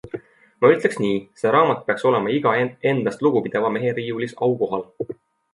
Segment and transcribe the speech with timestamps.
[0.63, 2.53] Ma ütleks nii- see raamat peaks olema iga
[2.95, 4.89] endast lugupidava mehe riiulis aukohal.